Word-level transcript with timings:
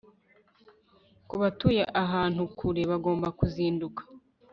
Kubatuye 1.27 1.83
ahantu 2.03 2.41
kure 2.57 2.81
bagomba 2.91 3.27
kuzinduka 3.37 4.01